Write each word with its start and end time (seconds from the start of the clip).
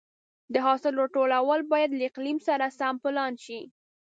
د 0.53 0.55
حاصل 0.65 0.93
راټولول 1.01 1.59
باید 1.71 1.89
له 1.97 2.03
اقلیم 2.09 2.37
سره 2.47 2.65
سم 2.79 2.95
پلان 3.03 3.33
شي. 3.45 3.59